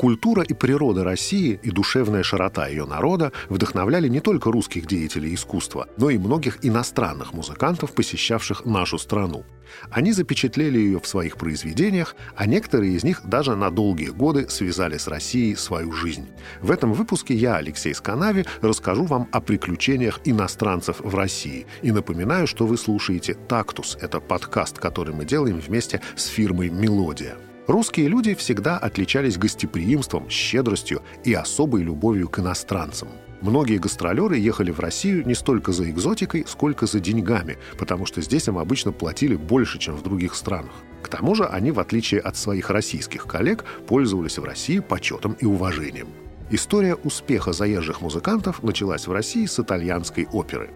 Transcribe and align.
Культура 0.00 0.42
и 0.42 0.54
природа 0.54 1.04
России 1.04 1.60
и 1.62 1.70
душевная 1.70 2.22
широта 2.22 2.66
ее 2.68 2.86
народа 2.86 3.32
вдохновляли 3.50 4.08
не 4.08 4.20
только 4.20 4.50
русских 4.50 4.86
деятелей 4.86 5.34
искусства, 5.34 5.88
но 5.98 6.08
и 6.08 6.16
многих 6.16 6.56
иностранных 6.62 7.34
музыкантов, 7.34 7.92
посещавших 7.92 8.64
нашу 8.64 8.96
страну. 8.96 9.44
Они 9.90 10.12
запечатлели 10.12 10.78
ее 10.78 11.00
в 11.00 11.06
своих 11.06 11.36
произведениях, 11.36 12.16
а 12.34 12.46
некоторые 12.46 12.94
из 12.94 13.04
них 13.04 13.20
даже 13.24 13.54
на 13.56 13.70
долгие 13.70 14.08
годы 14.08 14.48
связали 14.48 14.96
с 14.96 15.06
Россией 15.06 15.54
свою 15.54 15.92
жизнь. 15.92 16.28
В 16.62 16.70
этом 16.70 16.94
выпуске 16.94 17.34
я, 17.34 17.56
Алексей 17.56 17.94
Сканави, 17.94 18.46
расскажу 18.62 19.04
вам 19.04 19.28
о 19.32 19.42
приключениях 19.42 20.20
иностранцев 20.24 21.00
в 21.00 21.14
России 21.14 21.66
и 21.82 21.92
напоминаю, 21.92 22.46
что 22.46 22.66
вы 22.66 22.78
слушаете 22.78 23.34
«Тактус»— 23.34 23.98
это 24.00 24.18
подкаст, 24.18 24.78
который 24.78 25.14
мы 25.14 25.26
делаем 25.26 25.60
вместе 25.60 26.00
с 26.16 26.24
фирмой 26.24 26.70
«Мелодия». 26.70 27.36
Русские 27.66 28.08
люди 28.08 28.34
всегда 28.34 28.78
отличались 28.78 29.38
гостеприимством, 29.38 30.28
щедростью 30.28 31.02
и 31.24 31.34
особой 31.34 31.82
любовью 31.82 32.28
к 32.28 32.38
иностранцам. 32.38 33.08
Многие 33.42 33.78
гастролеры 33.78 34.36
ехали 34.36 34.70
в 34.70 34.80
Россию 34.80 35.26
не 35.26 35.34
столько 35.34 35.72
за 35.72 35.88
экзотикой, 35.88 36.44
сколько 36.46 36.86
за 36.86 37.00
деньгами, 37.00 37.58
потому 37.78 38.06
что 38.06 38.20
здесь 38.20 38.48
им 38.48 38.58
обычно 38.58 38.92
платили 38.92 39.36
больше, 39.36 39.78
чем 39.78 39.94
в 39.94 40.02
других 40.02 40.34
странах. 40.34 40.72
К 41.02 41.08
тому 41.08 41.34
же 41.34 41.46
они, 41.46 41.70
в 41.70 41.80
отличие 41.80 42.20
от 42.20 42.36
своих 42.36 42.70
российских 42.70 43.26
коллег, 43.26 43.64
пользовались 43.86 44.38
в 44.38 44.44
России 44.44 44.80
почетом 44.80 45.32
и 45.40 45.46
уважением. 45.46 46.08
История 46.50 46.96
успеха 46.96 47.52
заезжих 47.52 48.00
музыкантов 48.02 48.62
началась 48.62 49.06
в 49.06 49.12
России 49.12 49.46
с 49.46 49.58
итальянской 49.58 50.26
оперы. 50.32 50.70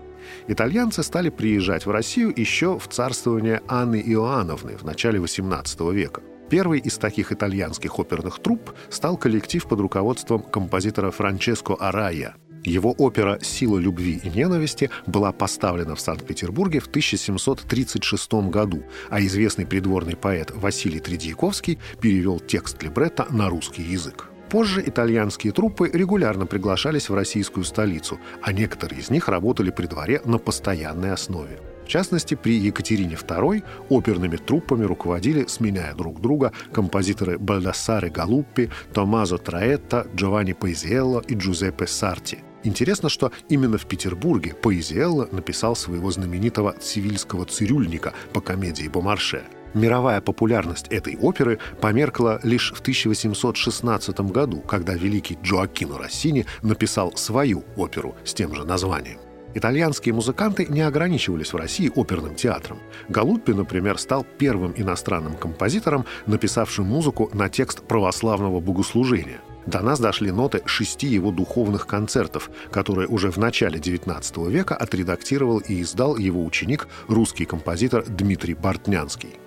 Итальянцы 0.49 1.03
стали 1.03 1.29
приезжать 1.29 1.85
в 1.85 1.91
Россию 1.91 2.33
еще 2.35 2.79
в 2.79 2.89
царствование 2.89 3.61
Анны 3.69 4.03
Иоанновны 4.07 4.77
в 4.79 4.85
начале 4.85 5.19
XVIII 5.19 5.93
века– 5.93 6.23
Первый 6.51 6.81
из 6.81 6.99
таких 6.99 7.33
итальянских 7.33 7.99
оперных 7.99 8.39
труп 8.39 8.73
стал 8.91 9.17
коллектив 9.17 9.67
под 9.67 9.81
руководством 9.81 10.43
композитора 10.43 11.11
Франческо 11.11 11.75
Арая. 11.75 12.37
Его 12.65 12.93
опера 12.93 13.39
«Сила 13.43 13.79
любви 13.79 14.21
и 14.23 14.31
ненависти» 14.31 14.91
была 15.07 15.33
поставлена 15.33 15.95
в 15.95 16.01
Санкт-Петербурге 16.01 16.81
в 16.81 16.87
1736 16.87 18.33
году, 18.49 18.85
а 19.11 19.21
известный 19.21 19.67
придворный 19.67 20.17
поэт 20.17 20.51
Василий 20.55 21.01
Тредьяковский 21.01 21.79
перевел 22.01 22.41
текст 22.41 22.83
либретто 22.83 23.27
на 23.31 23.51
русский 23.51 23.83
язык. 23.83 24.31
Позже 24.49 24.83
итальянские 24.87 25.53
труппы 25.53 25.91
регулярно 25.93 26.47
приглашались 26.47 27.09
в 27.09 27.15
российскую 27.15 27.65
столицу, 27.65 28.19
а 28.41 28.53
некоторые 28.53 29.01
из 29.01 29.11
них 29.11 29.29
работали 29.29 29.71
при 29.71 29.87
дворе 29.87 30.23
на 30.25 30.39
постоянной 30.39 31.13
основе. 31.13 31.61
В 31.85 31.89
частности, 31.89 32.35
при 32.35 32.57
Екатерине 32.57 33.15
II 33.15 33.63
оперными 33.91 34.37
труппами 34.37 34.85
руководили, 34.85 35.45
сменяя 35.47 35.95
друг 35.95 36.21
друга, 36.21 36.53
композиторы 36.73 37.39
Бальдассаре 37.39 38.09
Галуппи, 38.09 38.71
Томазо 38.93 39.39
Траэтта, 39.39 40.07
Джованни 40.15 40.55
Паизиелло 40.55 41.23
и 41.29 41.35
Джузеппе 41.35 41.87
Сарти. 41.87 42.39
Интересно, 42.65 43.11
что 43.11 43.31
именно 43.51 43.77
в 43.77 43.85
Петербурге 43.85 44.55
Паизиелло 44.55 45.29
написал 45.31 45.77
своего 45.77 46.11
знаменитого 46.11 46.73
«Цивильского 46.73 47.45
цирюльника» 47.45 48.15
по 48.33 48.41
комедии 48.41 48.89
Бомарше. 48.89 49.43
Мировая 49.75 50.21
популярность 50.21 50.87
этой 50.89 51.17
оперы 51.17 51.59
померкла 51.81 52.41
лишь 52.45 52.73
в 52.73 52.81
1816 52.81 54.21
году, 54.21 54.61
когда 54.61 54.95
великий 54.95 55.37
Джоаккино 55.43 55.99
Россини 55.99 56.47
написал 56.63 57.17
свою 57.17 57.65
оперу 57.77 58.15
с 58.25 58.33
тем 58.33 58.55
же 58.55 58.65
названием. 58.65 59.19
Итальянские 59.55 60.15
музыканты 60.15 60.67
не 60.67 60.81
ограничивались 60.81 61.53
в 61.53 61.57
России 61.57 61.91
оперным 61.95 62.35
театром. 62.35 62.81
Галуппи, 63.09 63.53
например, 63.53 63.99
стал 63.99 64.27
первым 64.39 64.75
иностранным 64.77 65.37
композитором, 65.37 66.05
написавшим 66.27 66.87
музыку 66.87 67.31
на 67.33 67.49
текст 67.49 67.83
православного 67.83 68.61
богослужения. 68.61 69.41
До 69.67 69.81
нас 69.81 69.99
дошли 69.99 70.31
ноты 70.31 70.61
шести 70.67 71.07
его 71.07 71.31
духовных 71.31 71.87
концертов, 71.87 72.51
которые 72.71 73.09
уже 73.09 73.31
в 73.31 73.39
начале 73.39 73.79
XIX 73.79 74.51
века 74.51 74.77
отредактировал 74.77 75.59
и 75.59 75.81
издал 75.81 76.19
его 76.19 76.45
ученик, 76.45 76.89
русский 77.09 77.47
композитор 77.47 78.05
Дмитрий 78.05 78.55
Бортнянский. 78.55 79.39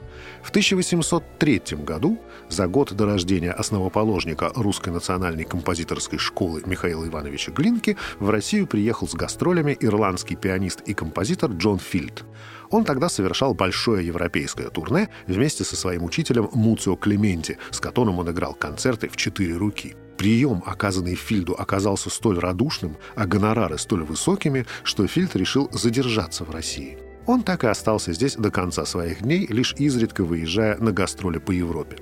В 0.41 0.49
1803 0.49 1.61
году, 1.83 2.19
за 2.49 2.67
год 2.67 2.93
до 2.93 3.05
рождения 3.05 3.51
основоположника 3.51 4.51
Русской 4.55 4.89
национальной 4.89 5.43
композиторской 5.43 6.19
школы 6.19 6.63
Михаила 6.65 7.05
Ивановича 7.07 7.51
Глинки, 7.51 7.97
в 8.19 8.29
Россию 8.29 8.67
приехал 8.67 9.07
с 9.07 9.13
гастролями 9.13 9.77
ирландский 9.79 10.35
пианист 10.35 10.81
и 10.81 10.93
композитор 10.93 11.51
Джон 11.51 11.79
Фильд. 11.79 12.23
Он 12.69 12.83
тогда 12.83 13.09
совершал 13.09 13.53
большое 13.53 14.05
европейское 14.05 14.69
турне 14.69 15.09
вместе 15.25 15.63
со 15.63 15.75
своим 15.75 16.03
учителем 16.03 16.49
Муцио 16.53 16.95
Клементи, 16.95 17.57
с 17.71 17.79
которым 17.79 18.19
он 18.19 18.29
играл 18.31 18.53
концерты 18.53 19.09
в 19.09 19.15
четыре 19.15 19.55
руки. 19.55 19.95
Прием, 20.17 20.63
оказанный 20.65 21.15
Фильду, 21.15 21.55
оказался 21.57 22.09
столь 22.09 22.39
радушным, 22.39 22.97
а 23.15 23.25
гонорары 23.25 23.77
столь 23.77 24.03
высокими, 24.03 24.65
что 24.83 25.05
Фильд 25.07 25.35
решил 25.35 25.69
задержаться 25.71 26.43
в 26.43 26.49
России. 26.49 27.06
Он 27.27 27.43
так 27.43 27.65
и 27.65 27.67
остался 27.67 28.13
здесь 28.13 28.35
до 28.35 28.49
конца 28.49 28.85
своих 28.85 29.21
дней, 29.21 29.45
лишь 29.47 29.75
изредка 29.77 30.23
выезжая 30.23 30.77
на 30.77 30.93
гастроли 30.93 31.39
по 31.39 31.51
Европе. 31.51 31.97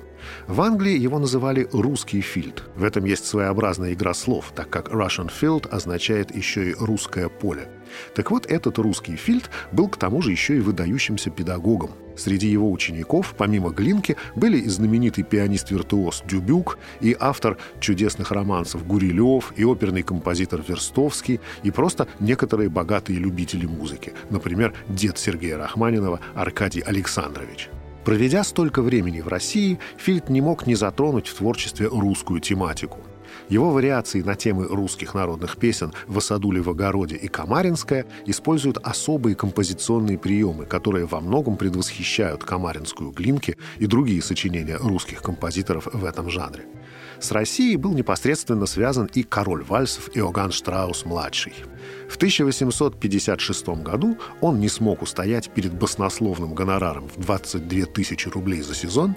В 0.48 0.62
Англии 0.62 0.98
его 0.98 1.20
называли 1.20 1.68
«русский 1.72 2.22
фильд». 2.22 2.64
В 2.76 2.84
этом 2.84 3.06
есть 3.06 3.26
своеобразная 3.26 3.94
игра 3.94 4.14
слов, 4.14 4.52
так 4.56 4.70
как 4.70 4.90
«Russian 4.90 5.32
field» 5.32 5.68
означает 5.70 6.36
еще 6.36 6.72
и 6.72 6.76
«русское 6.78 7.30
поле». 7.30 7.68
Так 8.14 8.32
вот, 8.32 8.46
этот 8.46 8.78
русский 8.78 9.16
фильд 9.16 9.50
был 9.72 9.88
к 9.88 9.98
тому 9.98 10.22
же 10.22 10.32
еще 10.32 10.58
и 10.58 10.62
выдающимся 10.62 11.30
педагогом. 11.30 11.92
Среди 12.16 12.48
его 12.48 12.72
учеников, 12.72 13.36
помимо 13.38 13.72
Глинки, 13.72 14.16
были 14.36 14.58
и 14.58 14.70
знаменитый 14.70 15.24
пианист-виртуоз 15.24 16.24
Дюбюк, 16.26 16.78
и 17.02 17.16
автор 17.20 17.58
чудесных 17.80 18.32
романсов 18.32 18.88
Гурилев, 18.88 19.54
и 19.58 19.66
оперный 19.66 20.02
композитор 20.02 20.64
Верстовский, 20.66 21.42
и 21.64 21.72
просто 21.72 22.08
некоторые 22.20 22.70
богатые 22.70 23.20
любители 23.20 23.66
музыки, 23.66 24.14
например, 24.30 24.74
дед 24.88 25.18
Сергея 25.18 25.58
Рахманинова 25.58 26.20
Аркадий 26.36 26.82
Александрович. 26.82 27.70
Проведя 28.06 28.44
столько 28.44 28.84
времени 28.84 29.20
в 29.20 29.28
России, 29.28 29.80
Фильд 29.98 30.30
не 30.30 30.40
мог 30.40 30.68
не 30.68 30.76
затронуть 30.76 31.28
в 31.28 31.34
творчестве 31.34 31.88
русскую 31.88 32.40
тематику. 32.40 33.00
Его 33.50 33.72
вариации 33.72 34.22
на 34.22 34.36
темы 34.36 34.66
русских 34.66 35.16
народных 35.16 35.58
песен 35.58 35.92
«В 36.08 36.20
осадуле 36.20 36.62
в 36.62 36.70
огороде» 36.70 37.16
и 37.16 37.28
«Камаринская» 37.28 38.06
используют 38.28 38.78
особые 38.78 39.36
композиционные 39.36 40.20
приемы, 40.20 40.66
которые 40.66 41.08
во 41.08 41.20
многом 41.20 41.58
предвосхищают 41.58 42.44
«Камаринскую 42.44 43.10
глинки» 43.10 43.58
и 43.80 43.88
другие 43.88 44.22
сочинения 44.22 44.78
русских 44.78 45.24
композиторов 45.24 45.88
в 45.92 46.06
этом 46.06 46.30
жанре. 46.30 46.66
С 47.20 47.32
Россией 47.32 47.78
был 47.78 47.94
непосредственно 47.94 48.68
связан 48.68 49.10
и 49.14 49.24
король 49.24 49.64
вальсов 49.64 50.10
Иоганн 50.14 50.52
Штраус-младший. 50.52 51.54
В 52.10 52.18
1856 52.18 53.68
году 53.84 54.18
он 54.42 54.60
не 54.60 54.70
смог 54.70 55.02
устоять 55.02 55.50
перед 55.50 55.74
баснословным 55.74 56.54
гонораром 56.54 57.10
в 57.10 57.20
22 57.20 57.86
тысячи 57.88 58.30
рублей 58.30 58.62
за 58.62 58.76
сезон 58.76 59.16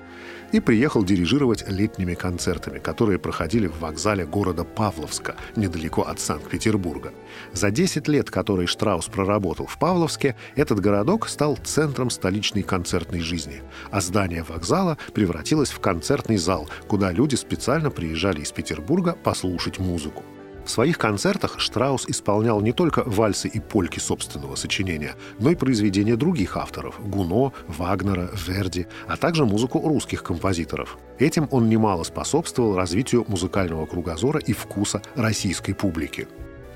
и 0.53 0.61
приехал 0.61 1.05
дирижировать 1.05 1.69
летними 1.69 2.15
концертами, 2.15 2.79
которые 2.79 3.19
проходили 3.19 3.67
в 3.67 3.81
вокзале 3.81 4.25
города 4.25 4.65
Павловска, 4.65 5.37
недалеко 5.57 6.03
от 6.03 6.21
Санкт-Петербурга. 6.21 7.13
За 7.53 7.71
10 7.71 8.09
лет, 8.09 8.31
которые 8.31 8.67
Штраус 8.67 9.07
проработал 9.07 9.67
в 9.67 9.79
Павловске, 9.79 10.35
этот 10.57 10.81
городок 10.81 11.29
стал 11.29 11.59
центром 11.63 12.11
столичной 12.11 12.63
концертной 12.63 13.21
жизни, 13.21 13.63
а 13.91 14.01
здание 14.01 14.43
вокзала 14.43 14.97
превратилось 15.13 15.71
в 15.71 15.81
концертный 15.81 16.39
зал, 16.39 16.69
куда 16.89 17.13
люди 17.13 17.35
специально 17.35 17.91
приезжали 17.91 18.41
из 18.41 18.53
Петербурга 18.53 19.17
послушать 19.23 19.79
музыку. 19.79 20.25
В 20.69 20.71
своих 20.71 20.99
концертах 20.99 21.61
Штраус 21.61 22.05
исполнял 22.09 22.61
не 22.61 22.73
только 22.73 23.03
вальсы 23.07 23.49
и 23.49 23.59
польки 23.59 24.01
собственного 24.01 24.55
сочинения, 24.55 25.15
но 25.39 25.51
и 25.51 25.55
произведения 25.55 26.15
других 26.15 26.59
авторов– 26.59 27.01
Гуно, 27.01 27.55
Вагнера, 27.69 28.29
Верди, 28.47 28.87
а 29.07 29.17
также 29.17 29.47
музыку 29.47 29.81
русских 29.81 30.23
композиторов. 30.23 30.99
Этим 31.19 31.49
он 31.53 31.71
немало 31.71 32.03
способствовал 32.03 32.77
развитию 32.77 33.25
музыкального 33.29 33.87
кругозора 33.87 34.41
и 34.41 34.53
вкуса 34.53 35.01
российской 35.15 35.73
публики. 35.73 36.29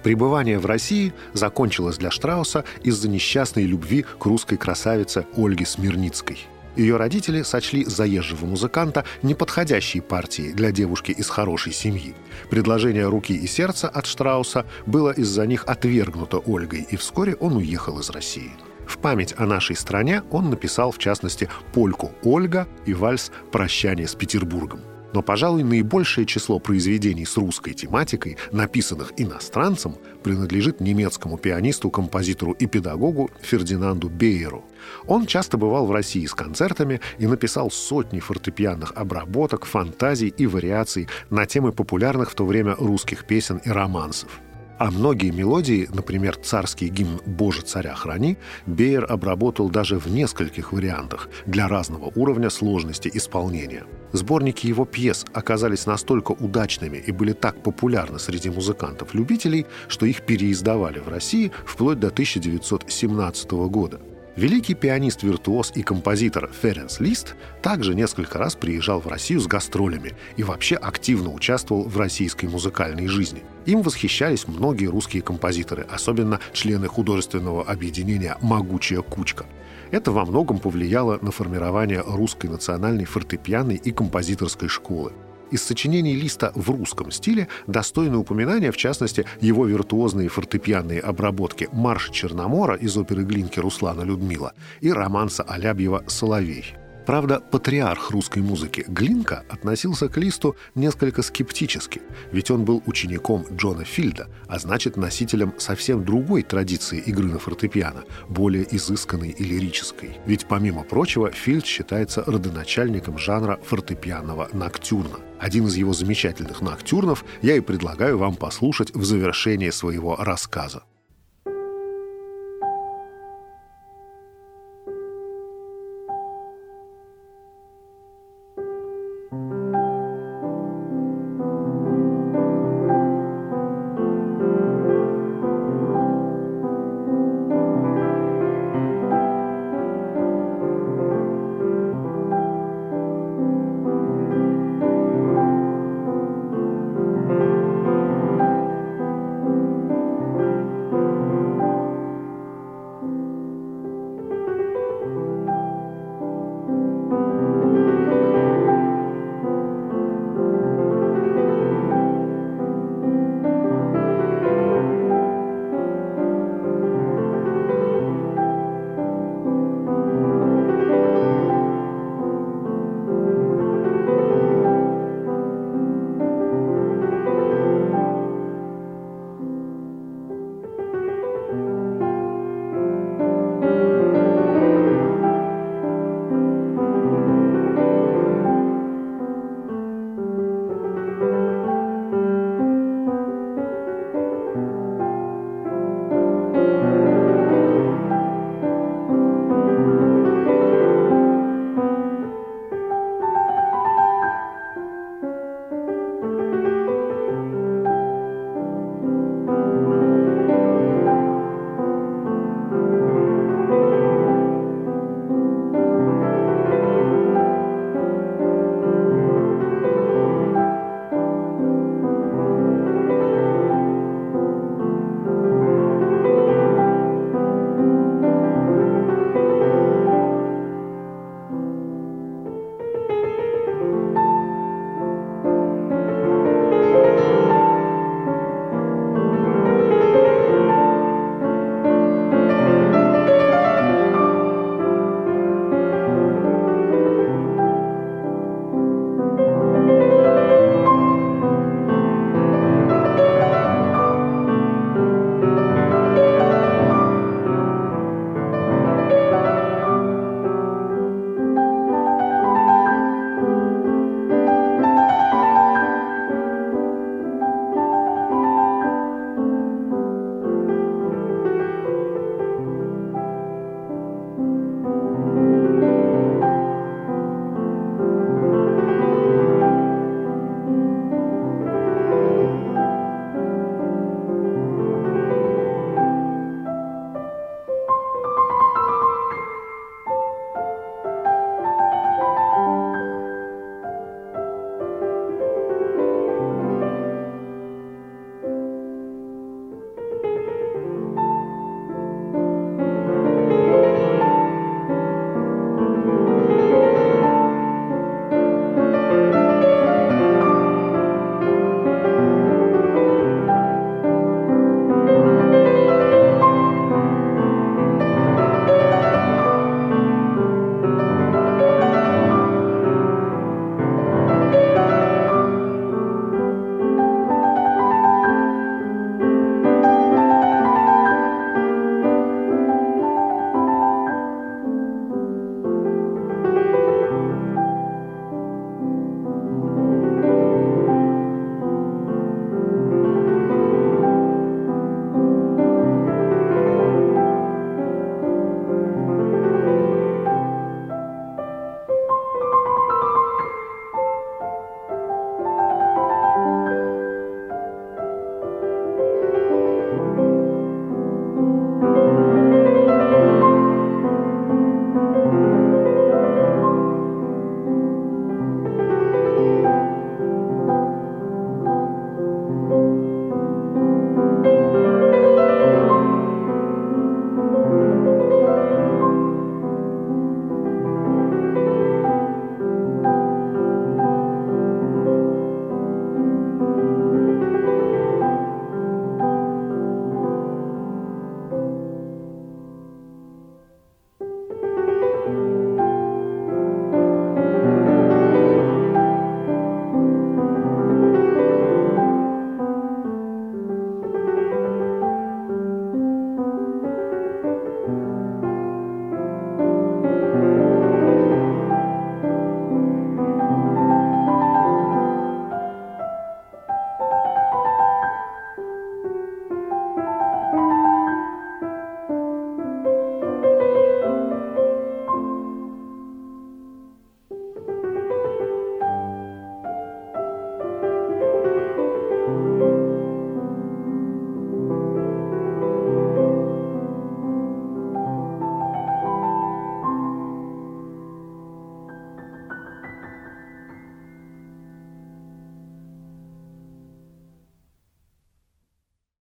Пребывание 0.03 0.59
в 0.59 0.65
России 0.65 1.13
закончилось 1.35 1.99
для 1.99 2.11
Штрауса 2.11 2.65
из-за 2.83 3.11
несчастной 3.11 3.65
любви 3.65 4.07
к 4.19 4.25
русской 4.25 4.57
красавице 4.57 5.27
Ольге 5.37 5.67
Смирницкой– 5.67 6.39
ее 6.77 6.97
родители 6.97 7.43
сочли 7.43 7.85
заезжего 7.85 8.47
музыканта 8.47 9.05
неподходящей 9.23 10.01
партией 10.01 10.53
для 10.53 10.73
девушки 10.73 11.13
из 11.13 11.29
хорошей 11.29 11.73
семьи. 11.73 12.15
Предложение 12.51 13.09
руки 13.09 13.35
и 13.35 13.47
сердца 13.47 13.89
от 13.89 14.07
Штрауса 14.07 14.67
было 14.87 15.11
из-за 15.11 15.47
них 15.47 15.65
отвергнуто 15.67 16.39
Ольгой, 16.39 16.87
и 16.91 16.97
вскоре 16.97 17.35
он 17.37 17.57
уехал 17.57 17.99
из 17.99 18.11
России. 18.11 18.53
В 18.87 18.99
память 18.99 19.35
о 19.39 19.47
нашей 19.47 19.77
стране 19.77 20.23
он 20.31 20.51
написал, 20.51 20.91
в 20.91 20.99
частности, 20.99 21.49
польку 21.73 22.13
«Ольга» 22.23 22.67
и 22.85 22.95
вальс 22.95 23.31
«Прощание 23.51 24.07
с 24.07 24.15
Петербургом». 24.15 24.81
Но, 25.13 25.23
пожалуй, 25.23 25.63
наибольшее 25.63 26.27
число 26.27 26.59
произведений 26.59 27.25
с 27.25 27.37
русской 27.37 27.75
тематикой, 27.75 28.39
написанных 28.51 29.13
иностранцем, 29.17 29.97
принадлежит 30.23 30.81
немецкому 30.81 31.39
пианисту, 31.39 31.91
композитору 31.91 32.53
и 32.53 32.67
педагогу 32.67 33.31
Фердинанду 33.43 34.09
Бейеру. 34.09 34.65
Он 35.07 35.27
часто 35.27 35.59
бывал 35.59 35.87
в 35.87 35.93
России 35.93 36.27
с 36.27 36.35
концертами 36.35 37.01
и 37.19 37.27
написал 37.27 37.71
сотни 37.71 38.21
фортепианных 38.21 38.93
обработок, 38.95 39.65
фантазий 39.65 40.29
и 40.29 40.47
вариаций 40.47 41.09
на 41.31 41.47
темы 41.47 41.73
популярных 41.73 42.31
в 42.31 42.35
то 42.35 42.45
время 42.45 42.75
русских 42.77 43.25
песен 43.25 43.61
и 43.65 43.71
романсов. 43.71 44.41
А 44.79 44.91
многие 44.91 45.31
мелодии, 45.31 45.89
например, 45.93 46.37
царский 46.37 46.89
гимн 46.89 47.21
«Боже, 47.27 47.63
царя 47.63 47.95
храни», 47.95 48.37
Бейер 48.67 49.07
обработал 49.09 49.69
даже 49.69 49.99
в 49.99 50.09
нескольких 50.09 50.73
вариантах 50.73 51.29
для 51.47 51.69
разного 51.69 52.11
уровня 52.15 52.51
сложности 52.51 53.11
исполнения. 53.13 53.85
Сборники 54.13 54.67
его 54.67 54.85
пьес 54.85 55.25
оказались 55.33 55.87
настолько 55.87 56.33
удачными 56.33 56.97
и 56.99 57.13
были 57.13 57.33
так 57.33 57.63
популярны 57.63 58.19
среди 58.19 58.51
музыкантов-любителей, 58.51 59.67
что 59.89 60.07
их 60.07 60.23
переиздавали 60.23 60.99
в 60.99 61.09
России 61.09 61.53
вплоть 61.65 62.01
до 62.01 62.09
1917 62.09 63.51
года– 63.53 64.01
Великий 64.35 64.75
пианист-виртуоз 64.75 65.73
и 65.75 65.83
композитор 65.83 66.51
Ференс 66.63 67.01
Лист 67.01 67.35
также 67.61 67.95
несколько 67.95 68.39
раз 68.39 68.55
приезжал 68.55 68.99
в 69.01 69.07
Россию 69.07 69.41
с 69.41 69.47
гастролями 69.47 70.15
и 70.39 70.43
вообще 70.43 70.77
активно 70.77 71.31
участвовал 71.31 71.85
в 71.85 71.99
российской 71.99 72.47
музыкальной 72.47 73.09
жизни. 73.09 73.43
Им 73.67 73.83
восхищались 73.83 74.49
многие 74.49 74.87
русские 74.87 75.23
композиторы, 75.23 75.83
особенно 75.83 76.41
члены 76.55 76.89
художественного 76.89 77.63
объединения 77.65 78.39
«Могучая 78.41 79.03
кучка». 79.03 79.45
Это 79.91 80.13
во 80.13 80.25
многом 80.25 80.59
повлияло 80.59 81.19
на 81.21 81.31
формирование 81.31 82.03
русской 82.07 82.47
национальной 82.47 83.05
фортепианной 83.05 83.77
и 83.77 83.93
композиторской 83.93 84.69
школы. 84.69 85.13
Из 85.53 85.63
сочинений 85.63 86.17
Листа 86.17 86.51
в 86.55 86.71
русском 86.71 87.11
стиле 87.11 87.47
достойны 87.67 88.17
упоминания, 88.17 88.73
в 88.73 88.77
частности, 88.79 89.27
его 89.43 89.67
виртуозные 89.67 90.31
фортепианные 90.31 91.01
обработки 91.01 91.69
«Марш 91.73 92.09
Черномора» 92.09 92.75
из 92.75 92.97
оперы 92.97 93.23
Глинки 93.23 93.61
Руслана 93.61 94.01
Людмила 94.01 94.55
и 94.81 94.91
романса 94.91 95.43
Алябьева 95.43 96.05
«Соловей». 96.07 96.82
Правда, 97.07 97.41
патриарх 97.41 98.11
русской 98.11 98.43
музыки 98.43 98.85
Глинка 98.87 99.45
относился 99.49 100.09
к 100.09 100.17
Листу 100.17 100.57
несколько 100.75 101.23
скептически, 101.23 102.01
ведь 102.31 102.51
он 102.51 102.65
был 102.65 102.83
учеником 102.87 103.45
Джона 103.53 103.85
Фильда, 103.85 104.29
а 104.47 104.59
значит 104.59 104.97
носителем 104.97 105.55
совсем 105.59 106.05
другой 106.05 106.43
традиции 106.43 106.99
игры 107.01 107.27
на 107.27 107.39
фортепиано, 107.39 108.05
более 108.29 108.65
изысканной 108.77 109.31
и 109.31 109.45
лирической. 109.45 110.19
Ведь, 110.27 110.47
помимо 110.47 110.85
прочего, 110.85 111.33
Фильд 111.33 111.67
считается 111.67 112.23
родоначальником 112.25 113.19
жанра 113.19 113.59
фортепианного 113.65 114.49
ноктюрна. 114.53 115.19
Один 115.41 115.67
из 115.67 115.75
его 115.75 115.93
замечательных 115.93 116.61
ноктюрнов 116.61 117.25
я 117.43 117.57
и 117.57 117.61
предлагаю 117.61 118.17
вам 118.17 118.37
послушать 118.37 118.95
в 118.95 119.05
завершении 119.05 119.71
своего 119.71 120.15
рассказа. 120.17 120.85